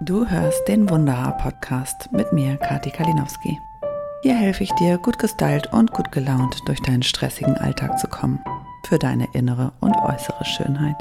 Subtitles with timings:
[0.00, 3.58] Du hörst den Wunderhaar-Podcast mit mir, Kati Kalinowski.
[4.22, 8.38] Hier helfe ich dir, gut gestylt und gut gelaunt durch deinen stressigen Alltag zu kommen.
[8.88, 10.96] Für deine innere und äußere Schönheit.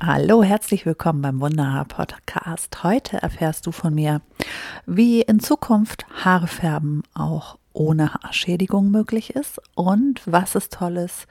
[0.00, 2.82] Hallo, herzlich willkommen beim Wunderhaar Podcast.
[2.82, 4.20] Heute erfährst du von mir,
[4.84, 11.26] wie in Zukunft Haare färben auch ohne Haarschädigung möglich ist und was es Tolles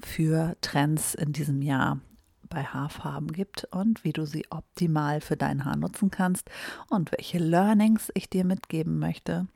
[0.00, 1.98] für Trends in diesem Jahr
[2.48, 6.50] bei Haarfarben gibt und wie du sie optimal für dein Haar nutzen kannst
[6.88, 9.46] und welche Learnings ich dir mitgeben möchte,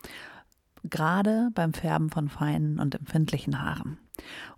[0.85, 3.99] gerade beim Färben von feinen und empfindlichen Haaren.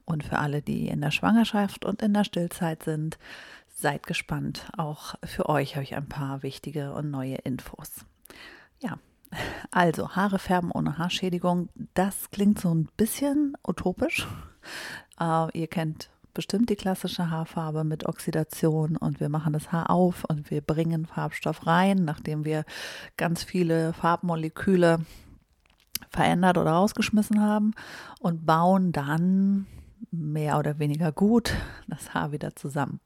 [0.05, 3.19] Und für alle, die in der Schwangerschaft und in der Stillzeit sind,
[3.75, 4.69] seid gespannt.
[4.77, 8.05] Auch für euch habe ich ein paar wichtige und neue Infos.
[8.81, 8.99] Ja,
[9.71, 14.27] also Haare färben ohne Haarschädigung, das klingt so ein bisschen utopisch.
[15.21, 20.25] Uh, ihr kennt bestimmt die klassische Haarfarbe mit Oxidation und wir machen das Haar auf
[20.25, 22.65] und wir bringen Farbstoff rein, nachdem wir
[23.17, 25.01] ganz viele Farbmoleküle
[26.11, 27.73] verändert oder rausgeschmissen haben
[28.21, 29.67] und bauen dann
[30.11, 31.55] mehr oder weniger gut
[31.89, 33.01] das Haar wieder zusammen.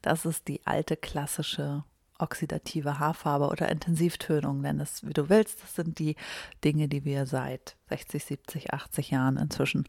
[0.00, 1.84] Das ist die alte klassische
[2.18, 5.62] oxidative Haarfarbe oder Intensivtönung, nenn es wie du willst.
[5.62, 6.16] Das sind die
[6.64, 9.86] Dinge, die wir seit 60, 70, 80 Jahren inzwischen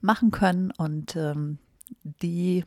[0.00, 1.58] machen können und ähm,
[2.02, 2.64] die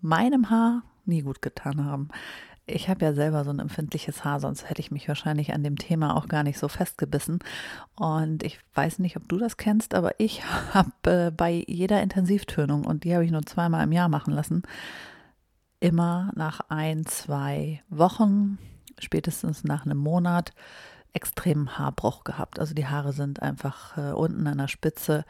[0.00, 2.08] meinem Haar nie gut getan haben.
[2.68, 5.76] Ich habe ja selber so ein empfindliches Haar, sonst hätte ich mich wahrscheinlich an dem
[5.76, 7.38] Thema auch gar nicht so festgebissen.
[7.94, 10.42] Und ich weiß nicht, ob du das kennst, aber ich
[10.74, 14.62] habe äh, bei jeder Intensivtönung, und die habe ich nur zweimal im Jahr machen lassen,
[15.78, 18.58] immer nach ein, zwei Wochen,
[18.98, 20.52] spätestens nach einem Monat,
[21.12, 22.58] extremen Haarbruch gehabt.
[22.58, 25.24] Also die Haare sind einfach äh, unten an der Spitze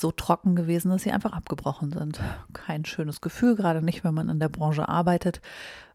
[0.00, 2.20] so trocken gewesen, dass sie einfach abgebrochen sind.
[2.52, 5.40] Kein schönes Gefühl, gerade nicht, wenn man in der Branche arbeitet.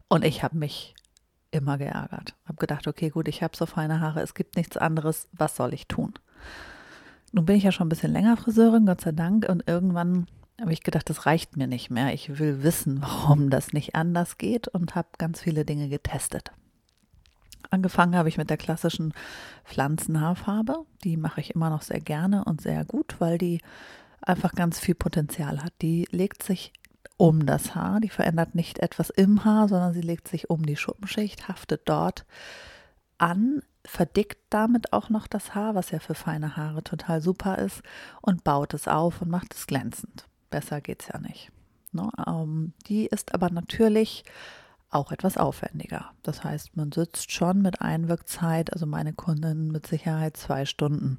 [0.08, 0.94] Und ich habe mich
[1.50, 2.34] immer geärgert.
[2.46, 5.74] Habe gedacht, okay, gut, ich habe so feine Haare, es gibt nichts anderes, was soll
[5.74, 6.14] ich tun?
[7.32, 10.26] Nun bin ich ja schon ein bisschen länger Friseurin, Gott sei Dank, und irgendwann
[10.60, 12.12] habe ich gedacht, das reicht mir nicht mehr.
[12.12, 16.52] Ich will wissen, warum das nicht anders geht und habe ganz viele Dinge getestet.
[17.70, 19.14] Angefangen habe ich mit der klassischen
[19.64, 20.84] Pflanzenhaarfarbe.
[21.04, 23.60] Die mache ich immer noch sehr gerne und sehr gut, weil die
[24.22, 25.72] einfach ganz viel Potenzial hat.
[25.82, 26.72] Die legt sich
[27.16, 30.76] um das Haar, die verändert nicht etwas im Haar, sondern sie legt sich um die
[30.76, 32.24] Schuppenschicht, haftet dort
[33.18, 37.82] an, verdickt damit auch noch das Haar, was ja für feine Haare total super ist,
[38.20, 40.26] und baut es auf und macht es glänzend.
[40.50, 41.50] Besser geht es ja nicht.
[41.92, 42.10] Ne?
[42.26, 44.24] Ähm, die ist aber natürlich
[44.92, 46.12] auch etwas aufwendiger.
[46.22, 51.18] Das heißt, man sitzt schon mit Einwirkzeit, also meine Kundin mit Sicherheit zwei Stunden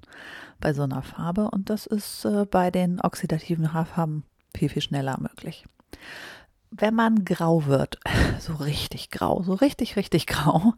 [0.59, 4.23] bei so einer Farbe und das ist äh, bei den oxidativen Haarfarben
[4.55, 5.65] viel, viel schneller möglich.
[6.69, 7.99] Wenn man grau wird,
[8.39, 10.73] so richtig grau, so richtig, richtig grau,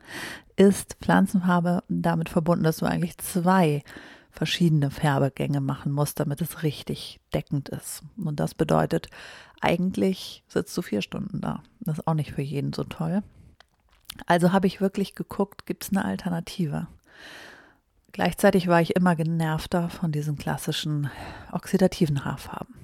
[0.55, 3.83] ist Pflanzenfarbe damit verbunden, dass du eigentlich zwei
[4.35, 8.03] verschiedene Färbegänge machen musst, damit es richtig deckend ist.
[8.17, 9.07] Und das bedeutet,
[9.61, 11.63] eigentlich sitzt du vier Stunden da.
[11.79, 13.23] Das ist auch nicht für jeden so toll.
[14.25, 16.87] Also habe ich wirklich geguckt, gibt es eine Alternative?
[18.11, 21.09] Gleichzeitig war ich immer genervter von diesen klassischen
[21.51, 22.75] oxidativen Haarfarben.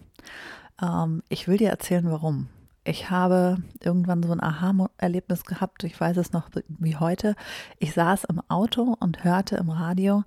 [0.81, 2.49] Ähm, ich will dir erzählen, warum.
[2.83, 7.35] Ich habe irgendwann so ein Aha-Erlebnis gehabt, ich weiß es noch wie heute.
[7.77, 10.23] Ich saß im Auto und hörte im Radio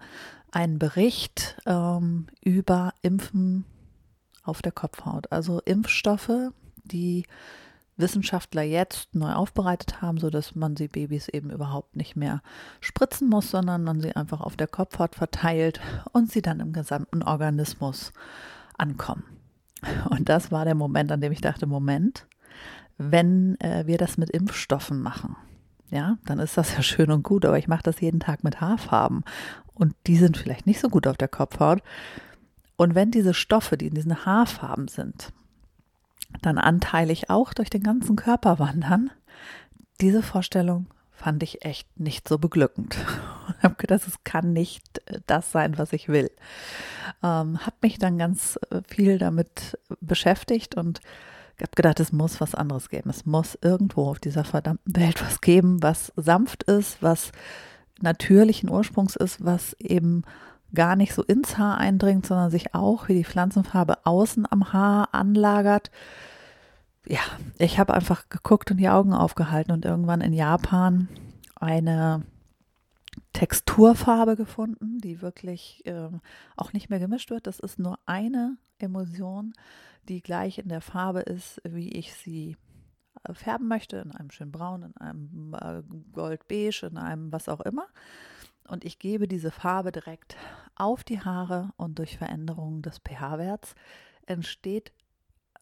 [0.54, 3.64] einen Bericht ähm, über Impfen
[4.44, 5.30] auf der Kopfhaut.
[5.32, 6.52] Also Impfstoffe,
[6.84, 7.24] die
[7.96, 12.42] Wissenschaftler jetzt neu aufbereitet haben, sodass man sie Babys eben überhaupt nicht mehr
[12.80, 15.80] spritzen muss, sondern man sie einfach auf der Kopfhaut verteilt
[16.12, 18.12] und sie dann im gesamten Organismus
[18.78, 19.24] ankommen.
[20.10, 22.26] Und das war der Moment, an dem ich dachte, Moment,
[22.96, 25.36] wenn äh, wir das mit Impfstoffen machen,
[25.90, 28.60] ja, dann ist das ja schön und gut, aber ich mache das jeden Tag mit
[28.60, 29.24] Haarfarben
[29.74, 31.82] und die sind vielleicht nicht so gut auf der Kopfhaut.
[32.76, 35.32] Und wenn diese Stoffe, die in diesen Haarfarben sind,
[36.42, 39.10] dann anteilig auch durch den ganzen Körper wandern,
[40.00, 42.96] diese Vorstellung fand ich echt nicht so beglückend.
[43.46, 46.30] Und habe gedacht, es kann nicht äh, das sein, was ich will.
[47.22, 51.00] Ähm, habe mich dann ganz äh, viel damit beschäftigt und
[51.60, 53.10] habe gedacht, es muss was anderes geben.
[53.10, 57.30] Es muss irgendwo auf dieser verdammten Welt was geben, was sanft ist, was
[58.00, 60.22] natürlichen Ursprungs ist, was eben
[60.74, 65.08] gar nicht so ins Haar eindringt, sondern sich auch wie die Pflanzenfarbe außen am Haar
[65.12, 65.90] anlagert.
[67.06, 67.20] Ja,
[67.58, 71.08] ich habe einfach geguckt und die Augen aufgehalten und irgendwann in Japan
[71.56, 72.22] eine
[73.32, 76.08] Texturfarbe gefunden, die wirklich äh,
[76.56, 77.46] auch nicht mehr gemischt wird.
[77.46, 79.52] Das ist nur eine Emulsion,
[80.08, 82.56] die gleich in der Farbe ist, wie ich sie
[83.32, 85.82] färben möchte, in einem schön braun, in einem äh,
[86.12, 87.86] goldbeige, in einem was auch immer.
[88.66, 90.36] Und ich gebe diese Farbe direkt
[90.74, 93.74] auf die Haare und durch Veränderungen des pH-Werts
[94.26, 94.92] entsteht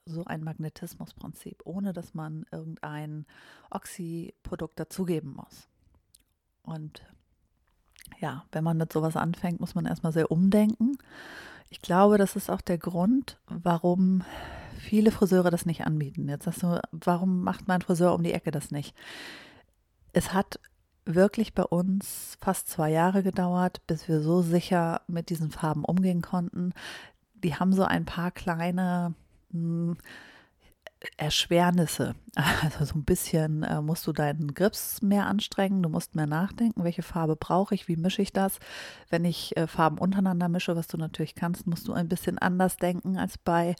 [0.05, 3.27] so ein Magnetismusprinzip, ohne dass man irgendein
[3.71, 5.69] Oxy-Produkt dazugeben muss.
[6.63, 7.03] Und
[8.21, 10.97] ja, wenn man mit sowas anfängt, muss man erstmal sehr umdenken.
[11.71, 14.25] Ich glaube, das ist auch der Grund, warum
[14.83, 16.29] viele Friseure das nicht anbieten.
[16.29, 18.95] Jetzt sagst du, warum macht mein Friseur um die Ecke das nicht?
[20.13, 20.61] Es hat
[21.05, 26.23] wirklich bei uns fast zwei Jahre gedauert, bis wir so sicher mit diesen Farben umgehen
[26.23, 26.73] konnten.
[27.35, 29.15] Die haben so ein paar kleine
[29.51, 29.97] mh, hm,
[31.17, 32.15] Erschwernisse.
[32.63, 36.85] Also so ein bisschen äh, musst du deinen Grips mehr anstrengen, du musst mehr nachdenken,
[36.85, 38.59] welche Farbe brauche ich, wie mische ich das.
[39.11, 42.77] Wenn ich äh, Farben untereinander mische, was du natürlich kannst, musst du ein bisschen anders
[42.77, 43.75] denken als bei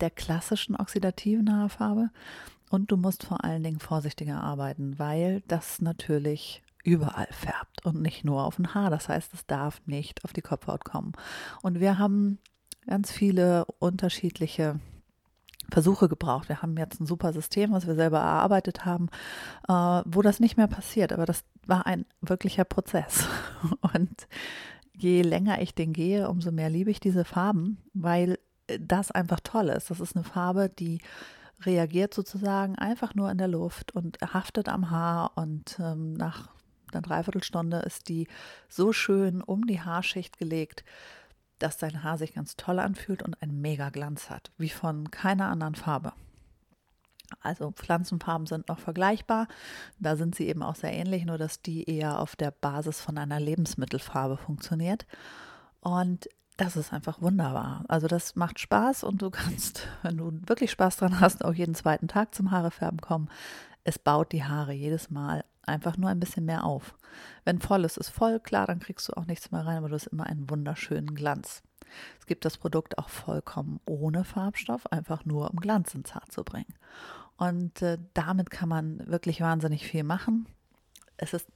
[0.00, 2.10] der klassischen oxidativen Haarfarbe.
[2.70, 8.24] Und du musst vor allen Dingen vorsichtiger arbeiten, weil das natürlich überall färbt und nicht
[8.24, 8.90] nur auf ein Haar.
[8.90, 11.12] Das heißt, es darf nicht auf die Kopfhaut kommen.
[11.62, 12.38] Und wir haben
[12.86, 14.80] ganz viele unterschiedliche
[15.70, 16.48] Versuche gebraucht.
[16.48, 19.08] Wir haben jetzt ein super System, was wir selber erarbeitet haben,
[19.68, 21.12] äh, wo das nicht mehr passiert.
[21.12, 23.28] Aber das war ein wirklicher Prozess.
[23.94, 24.26] Und
[24.96, 28.38] je länger ich den gehe, umso mehr liebe ich diese Farben, weil
[28.78, 29.90] das einfach toll ist.
[29.90, 31.00] Das ist eine Farbe, die
[31.62, 36.48] reagiert sozusagen einfach nur in der Luft und haftet am Haar und ähm, nach
[36.92, 38.26] einer Dreiviertelstunde ist die
[38.68, 40.84] so schön um die Haarschicht gelegt,
[41.58, 45.48] dass dein Haar sich ganz toll anfühlt und einen mega Glanz hat, wie von keiner
[45.48, 46.12] anderen Farbe.
[47.40, 49.46] Also Pflanzenfarben sind noch vergleichbar.
[50.00, 53.18] Da sind sie eben auch sehr ähnlich, nur dass die eher auf der Basis von
[53.18, 55.06] einer Lebensmittelfarbe funktioniert.
[55.80, 56.28] Und
[56.60, 57.84] das ist einfach wunderbar.
[57.88, 61.74] Also das macht Spaß und du kannst, wenn du wirklich Spaß dran hast, auch jeden
[61.74, 63.30] zweiten Tag zum Haarefärben kommen.
[63.82, 66.94] Es baut die Haare jedes Mal einfach nur ein bisschen mehr auf.
[67.44, 69.94] Wenn voll ist, ist voll, klar, dann kriegst du auch nichts mehr rein, aber du
[69.94, 71.62] hast immer einen wunderschönen Glanz.
[72.18, 76.44] Es gibt das Produkt auch vollkommen ohne Farbstoff, einfach nur um Glanz ins Haar zu
[76.44, 76.74] bringen.
[77.38, 80.46] Und äh, damit kann man wirklich wahnsinnig viel machen.
[81.16, 81.48] Es ist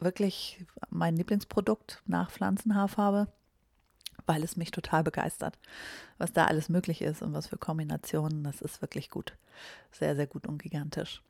[0.00, 3.28] wirklich mein Lieblingsprodukt nach Pflanzenhaarfarbe,
[4.26, 5.58] weil es mich total begeistert,
[6.18, 8.44] was da alles möglich ist und was für Kombinationen.
[8.44, 9.34] Das ist wirklich gut.
[9.90, 11.22] Sehr, sehr gut und gigantisch.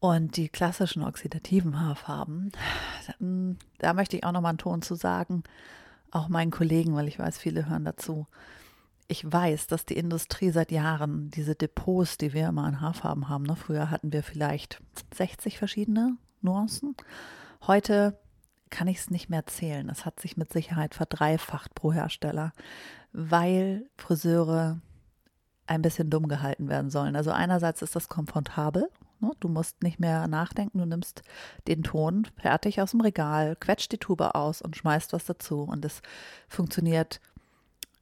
[0.00, 2.52] Und die klassischen oxidativen Haarfarben,
[3.78, 5.42] da möchte ich auch noch mal einen Ton zu sagen,
[6.10, 8.26] auch meinen Kollegen, weil ich weiß, viele hören dazu.
[9.08, 13.44] Ich weiß, dass die Industrie seit Jahren diese Depots, die wir immer an Haarfarben haben,
[13.44, 14.80] ne, früher hatten wir vielleicht
[15.14, 16.94] 60 verschiedene Nuancen.
[17.66, 18.18] Heute
[18.68, 19.88] kann ich es nicht mehr zählen.
[19.88, 22.52] Es hat sich mit Sicherheit verdreifacht pro Hersteller,
[23.12, 24.80] weil Friseure
[25.66, 27.16] ein bisschen dumm gehalten werden sollen.
[27.16, 28.88] Also einerseits ist das komfortabel,
[29.20, 29.32] Ne?
[29.40, 31.22] Du musst nicht mehr nachdenken, du nimmst
[31.66, 35.62] den Ton fertig aus dem Regal, quetscht die Tube aus und schmeißt was dazu.
[35.62, 36.02] Und es
[36.48, 37.20] funktioniert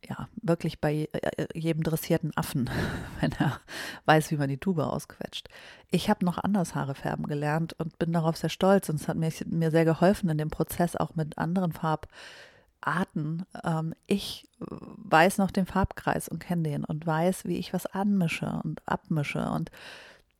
[0.08, 2.70] ja wirklich bei äh, jedem dressierten Affen,
[3.20, 3.60] wenn er
[4.04, 5.48] weiß, wie man die Tube ausquetscht.
[5.90, 8.88] Ich habe noch anders Haare färben gelernt und bin darauf sehr stolz.
[8.88, 13.44] Und es hat mir, mir sehr geholfen in dem Prozess, auch mit anderen Farbarten.
[13.64, 18.60] Ähm, ich weiß noch den Farbkreis und kenne den und weiß, wie ich was anmische
[18.64, 19.70] und abmische und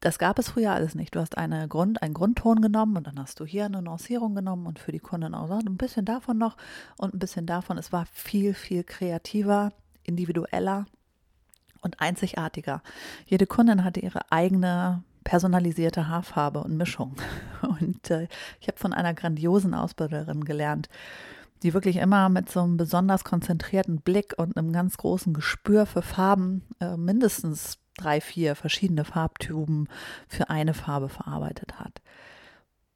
[0.06, 1.16] das gab es früher alles nicht.
[1.16, 4.64] Du hast eine Grund, einen Grundton genommen und dann hast du hier eine Nuancierung genommen
[4.66, 6.56] und für die Kunden auch ein bisschen davon noch
[6.96, 7.76] und ein bisschen davon.
[7.76, 9.72] Es war viel, viel kreativer,
[10.04, 10.86] individueller
[11.80, 12.82] und einzigartiger.
[13.26, 17.16] Jede Kundin hatte ihre eigene personalisierte Haarfarbe und Mischung.
[17.62, 18.28] Und äh,
[18.60, 20.88] ich habe von einer grandiosen Ausbilderin gelernt,
[21.64, 26.02] die wirklich immer mit so einem besonders konzentrierten Blick und einem ganz großen Gespür für
[26.02, 29.88] Farben äh, mindestens drei, vier verschiedene Farbtuben
[30.28, 32.02] für eine Farbe verarbeitet hat.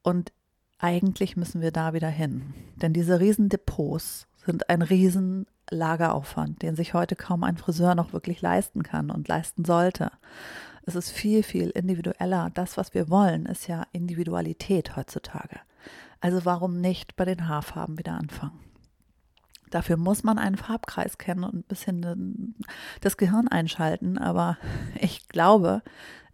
[0.03, 0.33] Und
[0.79, 2.55] eigentlich müssen wir da wieder hin.
[2.77, 8.41] Denn diese Riesendepots sind ein riesen Lageraufwand, den sich heute kaum ein Friseur noch wirklich
[8.41, 10.11] leisten kann und leisten sollte.
[10.83, 12.51] Es ist viel, viel individueller.
[12.55, 15.61] Das, was wir wollen, ist ja Individualität heutzutage.
[16.21, 18.59] Also warum nicht bei den Haarfarben wieder anfangen?
[19.71, 22.55] Dafür muss man einen Farbkreis kennen und ein bisschen
[23.01, 24.19] das Gehirn einschalten.
[24.19, 24.59] Aber
[25.01, 25.83] ich glaube,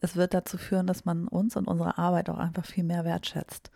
[0.00, 3.71] es wird dazu führen, dass man uns und unsere Arbeit auch einfach viel mehr wertschätzt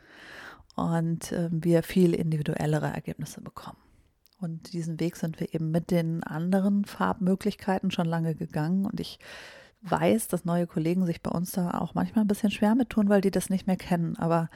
[0.76, 3.78] und äh, wir viel individuellere Ergebnisse bekommen.
[4.40, 8.86] Und diesen Weg sind wir eben mit den anderen Farbmöglichkeiten schon lange gegangen.
[8.86, 9.18] Und ich
[9.82, 13.10] weiß, dass neue Kollegen sich bei uns da auch manchmal ein bisschen schwer mit tun,
[13.10, 14.16] weil die das nicht mehr kennen.
[14.16, 14.48] Aber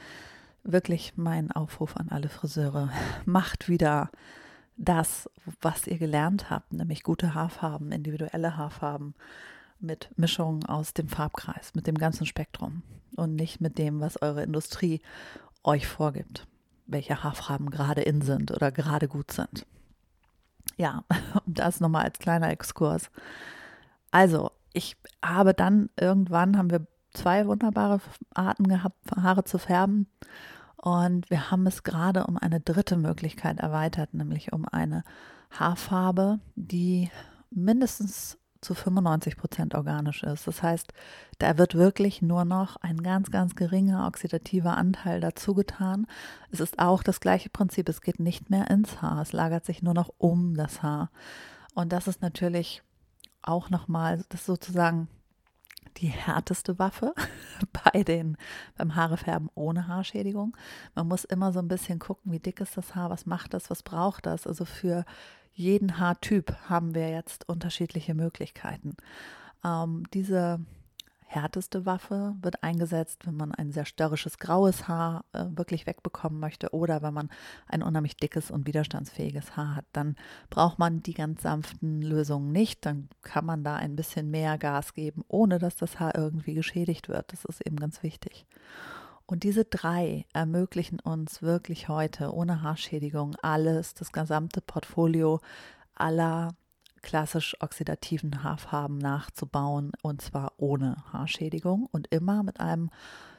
[0.63, 2.89] wirklich mein Aufruf an alle Friseure,
[3.25, 4.09] macht wieder
[4.77, 5.29] das,
[5.61, 9.15] was ihr gelernt habt, nämlich gute Haarfarben, individuelle Haarfarben
[9.79, 12.83] mit Mischungen aus dem Farbkreis, mit dem ganzen Spektrum
[13.15, 15.01] und nicht mit dem, was eure Industrie
[15.63, 16.47] euch vorgibt,
[16.85, 19.65] welche Haarfarben gerade in sind oder gerade gut sind.
[20.77, 21.03] Ja,
[21.45, 23.09] das nochmal als kleiner Exkurs.
[24.11, 28.01] Also, ich habe dann irgendwann haben wir zwei wunderbare
[28.33, 30.07] Arten gehabt, Haare zu färben.
[30.85, 35.03] Und wir haben es gerade um eine dritte Möglichkeit erweitert, nämlich um eine
[35.49, 37.09] Haarfarbe, die
[37.49, 40.45] mindestens zu 95 Prozent organisch ist.
[40.45, 40.93] Das heißt,
[41.39, 46.05] da wird wirklich nur noch ein ganz, ganz geringer oxidativer Anteil dazu getan.
[46.51, 47.89] Es ist auch das gleiche Prinzip.
[47.89, 49.23] Es geht nicht mehr ins Haar.
[49.23, 51.09] Es lagert sich nur noch um das Haar.
[51.73, 52.83] Und das ist natürlich
[53.41, 55.07] auch nochmal, das sozusagen
[55.97, 57.13] die härteste Waffe
[57.93, 58.37] bei den,
[58.77, 60.55] beim Haarefärben ohne Haarschädigung.
[60.93, 63.69] Man muss immer so ein bisschen gucken, wie dick ist das Haar, was macht das,
[63.69, 64.47] was braucht das.
[64.47, 65.05] Also für
[65.53, 68.95] jeden Haartyp haben wir jetzt unterschiedliche Möglichkeiten.
[69.63, 70.59] Ähm, diese
[71.35, 76.73] härteste Waffe wird eingesetzt, wenn man ein sehr störrisches graues Haar äh, wirklich wegbekommen möchte
[76.73, 77.29] oder wenn man
[77.67, 79.85] ein unheimlich dickes und widerstandsfähiges Haar hat.
[79.93, 80.15] Dann
[80.49, 82.85] braucht man die ganz sanften Lösungen nicht.
[82.85, 87.09] Dann kann man da ein bisschen mehr Gas geben, ohne dass das Haar irgendwie geschädigt
[87.09, 87.31] wird.
[87.31, 88.45] Das ist eben ganz wichtig.
[89.27, 95.41] Und diese drei ermöglichen uns wirklich heute ohne Haarschädigung alles, das gesamte Portfolio
[95.95, 96.55] aller
[97.05, 102.89] klassisch oxidativen Haarfarben nachzubauen und zwar ohne Haarschädigung und immer mit einem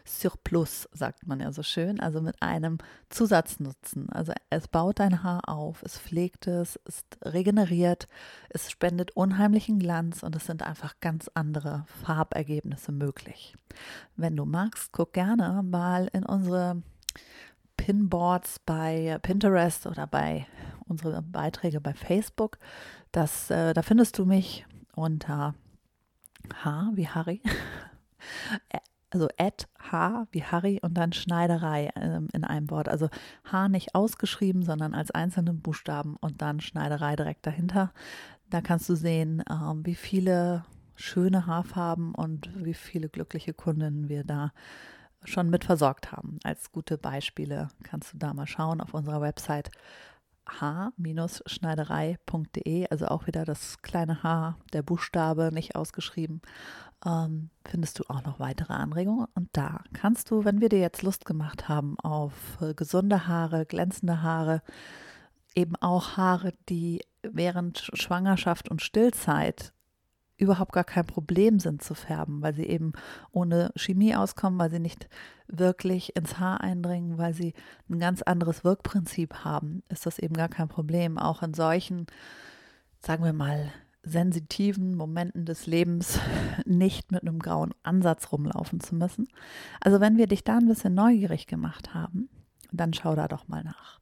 [0.07, 2.79] Surplus, sagt man ja so schön, also mit einem
[3.11, 4.09] Zusatznutzen.
[4.11, 8.07] Also es baut dein Haar auf, es pflegt es, es regeneriert,
[8.51, 13.57] es spendet unheimlichen Glanz und es sind einfach ganz andere Farbergebnisse möglich.
[14.15, 16.83] Wenn du magst, guck gerne mal in unsere
[17.77, 20.47] Pinboards bei Pinterest oder bei
[20.89, 22.59] unsere Beiträge bei Facebook.
[23.13, 25.55] Das, äh, da findest du mich unter
[26.65, 27.43] H wie Harry.
[29.11, 32.89] also at H wie Harry und dann Schneiderei ähm, in einem Wort.
[32.89, 33.09] Also
[33.45, 37.93] H nicht ausgeschrieben, sondern als einzelnen Buchstaben und dann Schneiderei direkt dahinter.
[38.51, 40.65] Da kannst du sehen, ähm, wie viele
[40.95, 44.53] schöne Haarfarben und wie viele glückliche Kundinnen wir da
[45.25, 46.39] schon mit versorgt haben.
[46.45, 49.71] Als gute Beispiele kannst du da mal schauen auf unserer Website
[50.49, 56.41] h-schneiderei.de, also auch wieder das kleine H, der Buchstabe nicht ausgeschrieben,
[57.05, 59.27] ähm, findest du auch noch weitere Anregungen.
[59.35, 63.67] Und da kannst du, wenn wir dir jetzt Lust gemacht haben auf äh, gesunde Haare,
[63.67, 64.63] glänzende Haare,
[65.55, 69.73] eben auch Haare, die während Schwangerschaft und Stillzeit
[70.37, 72.93] überhaupt gar kein Problem sind zu färben, weil sie eben
[73.33, 75.09] ohne Chemie auskommen, weil sie nicht
[75.49, 77.55] wirklich ins Haar eindringen, weil sie
[77.89, 81.19] ein ganz anderes Wirkprinzip haben, ist das eben gar kein Problem.
[81.19, 82.07] Auch in solchen,
[83.01, 86.21] sagen wir mal, sensitiven Momenten des Lebens
[86.65, 89.29] nicht mit einem grauen Ansatz rumlaufen zu müssen.
[89.81, 92.29] Also wenn wir dich da ein bisschen neugierig gemacht haben,
[92.73, 94.01] dann schau da doch mal nach.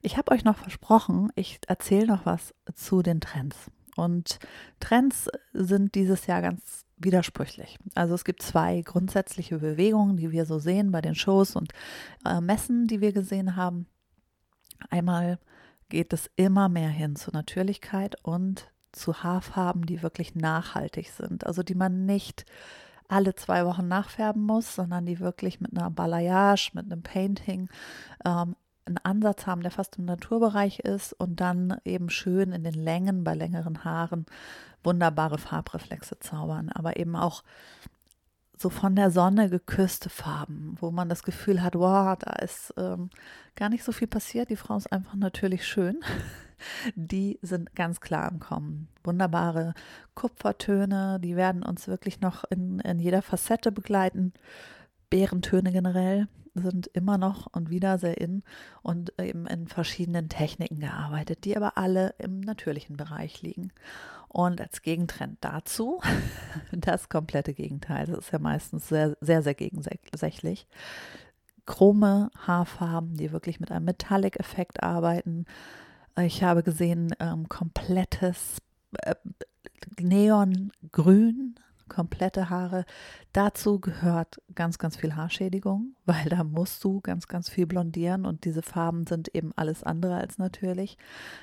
[0.00, 3.70] Ich habe euch noch versprochen, ich erzähle noch was zu den Trends.
[3.96, 4.38] Und
[4.80, 7.78] Trends sind dieses Jahr ganz widersprüchlich.
[7.94, 11.72] Also es gibt zwei grundsätzliche Bewegungen, die wir so sehen bei den Shows und
[12.24, 13.86] äh, Messen, die wir gesehen haben.
[14.90, 15.38] Einmal
[15.88, 21.46] geht es immer mehr hin zur Natürlichkeit und zu Haarfarben, die wirklich nachhaltig sind.
[21.46, 22.44] Also die man nicht
[23.08, 27.68] alle zwei Wochen nachfärben muss, sondern die wirklich mit einer Balayage, mit einem Painting
[28.24, 32.74] ähm, einen Ansatz haben, der fast im Naturbereich ist und dann eben schön in den
[32.74, 34.26] Längen bei längeren Haaren
[34.84, 37.42] wunderbare Farbreflexe zaubern, aber eben auch
[38.58, 43.10] so von der Sonne geküsste Farben, wo man das Gefühl hat, wow, da ist ähm,
[43.56, 46.00] gar nicht so viel passiert, die Frau ist einfach natürlich schön.
[46.94, 48.86] Die sind ganz klar im Kommen.
[49.02, 49.74] Wunderbare
[50.14, 54.32] Kupfertöne, die werden uns wirklich noch in, in jeder Facette begleiten.
[55.10, 58.42] Bärentöne generell, sind immer noch und wieder sehr in
[58.82, 63.72] und eben in verschiedenen Techniken gearbeitet, die aber alle im natürlichen Bereich liegen.
[64.28, 66.00] Und als Gegentrend dazu,
[66.72, 70.66] das komplette Gegenteil, das ist ja meistens sehr, sehr, sehr gegensätzlich.
[71.66, 75.44] Chrome Haarfarben, die wirklich mit einem Metallic-Effekt arbeiten.
[76.18, 78.58] Ich habe gesehen, ähm, komplettes
[78.98, 79.14] äh,
[80.00, 81.54] Neongrün
[81.92, 82.84] komplette Haare.
[83.32, 88.44] Dazu gehört ganz, ganz viel Haarschädigung, weil da musst du ganz, ganz viel blondieren und
[88.44, 90.96] diese Farben sind eben alles andere als natürlich.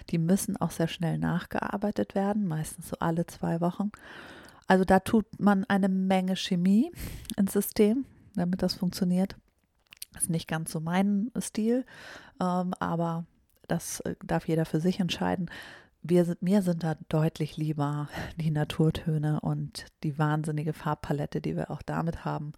[0.09, 3.91] Die müssen auch sehr schnell nachgearbeitet werden, meistens so alle zwei Wochen.
[4.67, 6.91] Also da tut man eine Menge Chemie
[7.37, 9.35] ins System, damit das funktioniert.
[10.17, 11.85] Ist nicht ganz so mein Stil,
[12.41, 13.25] ähm, aber
[13.67, 15.49] das äh, darf jeder für sich entscheiden.
[16.01, 21.81] Wir, mir sind da deutlich lieber die Naturtöne und die wahnsinnige Farbpalette, die wir auch
[21.81, 22.53] damit haben,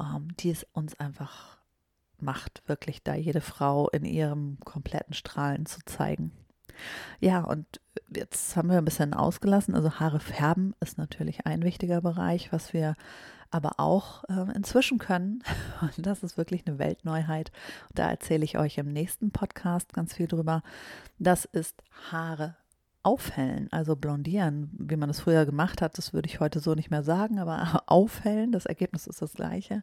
[0.00, 1.58] ähm, die es uns einfach
[2.18, 6.32] macht, wirklich da jede Frau in ihrem kompletten Strahlen zu zeigen.
[7.20, 7.80] Ja, und
[8.14, 9.74] jetzt haben wir ein bisschen ausgelassen.
[9.74, 12.94] Also Haare färben ist natürlich ein wichtiger Bereich, was wir
[13.50, 15.42] aber auch äh, inzwischen können.
[15.80, 17.52] Und das ist wirklich eine Weltneuheit.
[17.94, 20.62] Da erzähle ich euch im nächsten Podcast ganz viel drüber.
[21.18, 22.56] Das ist Haare
[23.02, 26.90] aufhellen, also blondieren, wie man es früher gemacht hat, das würde ich heute so nicht
[26.90, 29.82] mehr sagen, aber aufhellen, das Ergebnis ist das gleiche,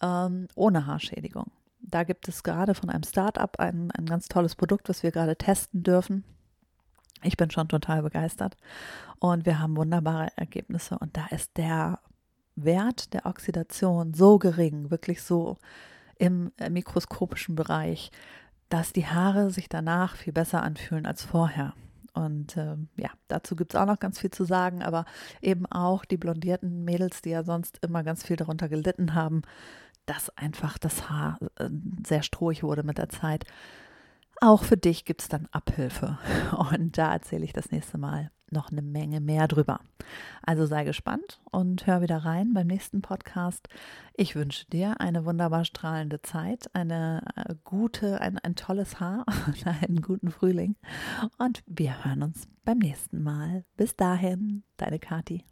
[0.00, 1.50] ähm, ohne Haarschädigung.
[1.80, 5.36] Da gibt es gerade von einem Startup ein, ein ganz tolles Produkt, was wir gerade
[5.36, 6.24] testen dürfen.
[7.24, 8.56] Ich bin schon total begeistert
[9.18, 11.98] und wir haben wunderbare Ergebnisse und da ist der
[12.54, 15.56] Wert der Oxidation so gering, wirklich so
[16.18, 18.10] im äh, mikroskopischen Bereich,
[18.68, 21.74] dass die Haare sich danach viel besser anfühlen als vorher.
[22.14, 25.04] Und äh, ja, dazu gibt es auch noch ganz viel zu sagen, aber
[25.40, 29.42] eben auch die blondierten Mädels, die ja sonst immer ganz viel darunter gelitten haben,
[30.06, 31.68] dass einfach das Haar äh,
[32.06, 33.46] sehr strohig wurde mit der Zeit.
[34.44, 36.18] Auch für dich gibt es dann Abhilfe.
[36.72, 39.78] Und da erzähle ich das nächste Mal noch eine Menge mehr drüber.
[40.42, 43.68] Also sei gespannt und hör wieder rein beim nächsten Podcast.
[44.14, 49.64] Ich wünsche dir eine wunderbar strahlende Zeit, eine äh, gute, ein, ein tolles Haar und
[49.66, 50.74] einen guten Frühling.
[51.38, 53.64] Und wir hören uns beim nächsten Mal.
[53.76, 55.44] Bis dahin, deine Kati.